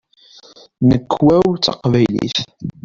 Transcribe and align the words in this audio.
Nnekwa-w 0.83 1.47
d 1.57 1.61
taqbaylit. 1.65 2.37